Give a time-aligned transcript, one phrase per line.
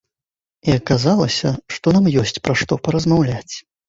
[0.69, 3.53] І аказалася, што нам ёсць пра што паразмаўляць.